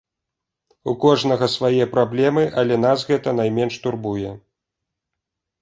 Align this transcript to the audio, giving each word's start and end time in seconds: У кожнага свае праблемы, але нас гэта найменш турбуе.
У 0.93 0.93
кожнага 1.03 1.49
свае 1.57 1.83
праблемы, 1.93 2.43
але 2.63 2.79
нас 2.89 3.05
гэта 3.11 3.37
найменш 3.41 3.79
турбуе. 3.85 4.31